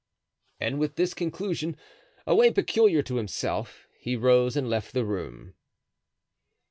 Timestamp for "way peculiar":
2.33-3.03